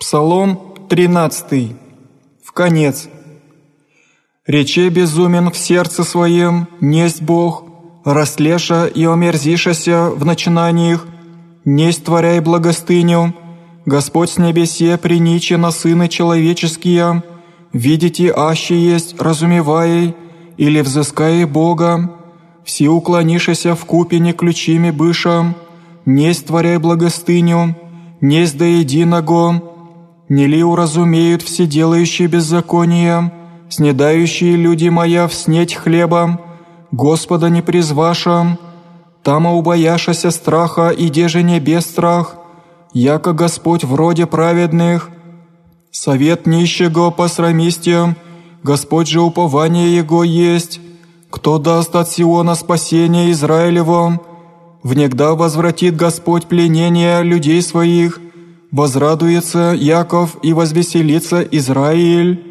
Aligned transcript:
Псалом 0.00 0.58
13. 0.88 1.76
В 2.42 2.52
конец. 2.52 3.10
«Рече 4.46 4.88
безумен 4.88 5.50
в 5.50 5.58
сердце 5.58 6.04
своем, 6.04 6.68
несть 6.80 7.20
Бог, 7.20 7.64
растлеша 8.06 8.86
и 8.86 9.04
омерзишася 9.04 10.08
в 10.08 10.24
начинаниях, 10.24 11.06
несть 11.66 12.02
творяй 12.02 12.40
благостыню, 12.40 13.34
Господь 13.84 14.30
с 14.30 14.38
небесе 14.38 14.96
приниче 14.96 15.58
на 15.58 15.70
сыны 15.70 16.08
человеческие, 16.08 17.22
видите, 17.74 18.32
аще 18.34 18.80
есть, 18.80 19.20
разумевай, 19.20 20.16
или 20.56 20.80
взыскай 20.80 21.44
Бога, 21.44 22.10
все 22.64 22.88
уклонишися 22.88 23.74
в 23.74 23.84
купине 23.84 24.32
ключими 24.32 24.90
быша, 24.90 25.54
несть 26.06 26.46
творяй 26.46 26.78
благостыню, 26.78 27.76
несть 28.22 28.56
до 28.56 28.64
единого, 28.64 29.69
не 30.30 30.46
ли 30.46 30.62
уразумеют 30.62 31.42
все 31.42 31.66
делающие 31.66 32.28
беззаконие, 32.28 33.32
снедающие 33.68 34.54
люди 34.54 34.88
моя 34.88 35.26
в 35.26 35.34
снеть 35.34 35.74
хлеба, 35.74 36.40
Господа 36.92 37.50
не 37.50 37.62
призваша, 37.62 38.56
тама 39.24 39.52
убояшася 39.52 40.30
страха, 40.30 40.90
и 40.90 41.08
деже 41.08 41.42
не 41.42 41.58
без 41.58 41.82
страх, 41.82 42.36
яко 42.92 43.32
Господь 43.32 43.82
вроде 43.82 44.26
праведных, 44.26 45.10
совет 45.90 46.46
нищего 46.46 47.10
посрамистия, 47.10 48.16
Господь 48.62 49.08
же 49.08 49.20
упование 49.20 49.96
Его 49.96 50.22
есть, 50.22 50.80
кто 51.28 51.58
даст 51.58 51.96
от 51.96 52.08
Сиона 52.08 52.54
спасение 52.54 53.32
Израилеву, 53.32 54.20
внегда 54.84 55.34
возвратит 55.34 55.96
Господь 55.96 56.46
пленение 56.46 57.24
людей 57.24 57.60
своих, 57.62 58.20
возрадуется 58.70 59.74
Яков 59.76 60.36
и 60.42 60.52
возвеселится 60.52 61.40
Израиль». 61.42 62.49